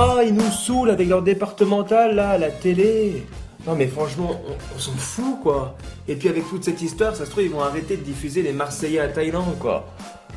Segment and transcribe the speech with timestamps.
[0.00, 3.26] Ah, ils nous saoulent avec leur départemental, là, la télé.
[3.66, 5.76] Non, mais franchement, on, s'en fout, quoi.
[6.06, 8.52] Et puis, avec toute cette histoire, ça se trouve, ils vont arrêter de diffuser les
[8.52, 9.86] Marseillais à Thaïlande, quoi.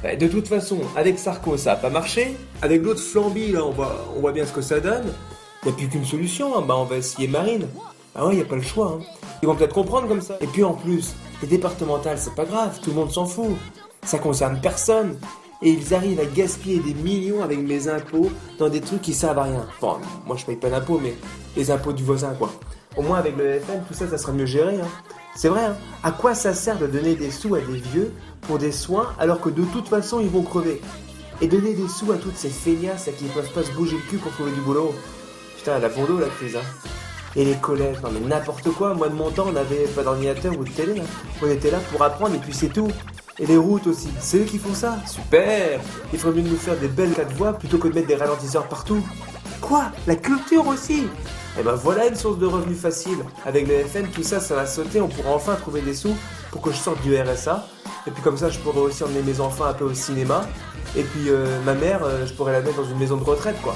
[0.01, 2.35] Bah, de toute façon, avec Sarko, ça a pas marché.
[2.63, 5.13] Avec l'autre Flamby, là, on voit, on voit bien ce que ça donne.
[5.61, 6.63] Il n'y a plus qu'une solution, hein.
[6.67, 7.67] bah, on va essayer Marine.
[8.15, 8.97] Ah ouais, il a pas le choix.
[8.99, 9.03] hein.
[9.43, 10.37] Ils vont peut-être comprendre comme ça.
[10.41, 13.55] Et puis en plus, les départementales, c'est pas grave, tout le monde s'en fout.
[14.03, 15.19] Ça concerne personne.
[15.63, 19.39] Et ils arrivent à gaspiller des millions avec mes impôts dans des trucs qui servent
[19.39, 19.65] à rien.
[19.79, 21.13] Bon, moi je paye pas d'impôts, mais
[21.55, 22.51] les impôts du voisin, quoi.
[22.97, 24.75] Au moins avec le FN, tout ça, ça sera mieux géré.
[24.81, 24.87] Hein.
[25.35, 25.75] C'est vrai, hein.
[26.03, 28.11] À quoi ça sert de donner des sous à des vieux
[28.41, 30.81] pour des soins alors que de toute façon ils vont crever?
[31.41, 34.09] Et donner des sous à toutes ces feignasses qui ne peuvent pas se bouger le
[34.09, 34.93] cul pour trouver du boulot?
[35.57, 36.89] Putain, la bondo la crise, hein.
[37.35, 38.93] Et les collèges, non mais n'importe quoi.
[38.93, 41.01] Moi de mon temps, on n'avait pas d'ordinateur ou de télé.
[41.41, 42.89] On était là pour apprendre et puis c'est tout.
[43.39, 44.97] Et les routes aussi, c'est eux qui font ça.
[45.07, 45.79] Super
[46.13, 48.67] Il ferait mieux nous faire des belles quatre voies plutôt que de mettre des ralentisseurs
[48.67, 49.03] partout.
[49.61, 49.91] Quoi?
[50.07, 51.07] La culture aussi?
[51.59, 53.17] Et ben voilà une source de revenus facile.
[53.45, 55.01] Avec le FN, tout ça, ça va sauter.
[55.01, 56.15] On pourra enfin trouver des sous
[56.51, 57.67] pour que je sorte du RSA.
[58.07, 60.47] Et puis comme ça, je pourrais aussi emmener mes enfants un peu au cinéma.
[60.95, 63.61] Et puis euh, ma mère, euh, je pourrais la mettre dans une maison de retraite,
[63.61, 63.75] quoi.